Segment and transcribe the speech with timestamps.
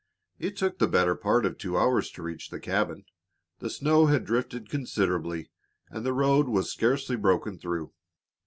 [0.39, 3.05] It took the better part of two hours to reach the cabin.
[3.59, 5.51] The snow had drifted considerably,
[5.91, 7.93] and the road was scarcely broken through.